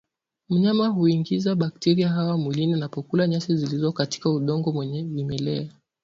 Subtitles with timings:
[0.49, 5.69] Mnyama huingiza bakteria hawa mwilini anapokula nyasi zilizo katika udongo wenye vimelea